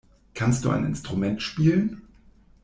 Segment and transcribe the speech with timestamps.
[0.33, 2.01] Kannst du ein Instrument spielen?